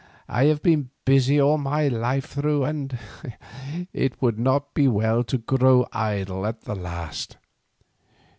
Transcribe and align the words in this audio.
I 0.27 0.45
have 0.45 0.63
been 0.63 0.89
busy 1.05 1.39
all 1.39 1.59
my 1.59 1.87
life 1.87 2.25
through, 2.25 2.63
and 2.63 2.97
it 3.93 4.19
would 4.19 4.39
not 4.39 4.73
be 4.73 4.87
well 4.87 5.23
to 5.25 5.37
grow 5.37 5.85
idle 5.93 6.43
at 6.47 6.61
the 6.61 6.73
last. 6.73 7.37